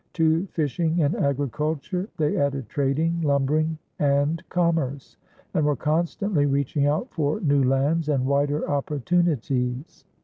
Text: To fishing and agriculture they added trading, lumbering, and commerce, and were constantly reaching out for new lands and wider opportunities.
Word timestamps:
To 0.13 0.47
fishing 0.47 1.03
and 1.03 1.13
agriculture 1.15 2.09
they 2.17 2.35
added 2.35 2.67
trading, 2.67 3.21
lumbering, 3.21 3.77
and 3.99 4.41
commerce, 4.49 5.15
and 5.53 5.63
were 5.63 5.75
constantly 5.75 6.47
reaching 6.47 6.87
out 6.87 7.11
for 7.13 7.39
new 7.41 7.63
lands 7.63 8.09
and 8.09 8.25
wider 8.25 8.67
opportunities. 8.67 10.03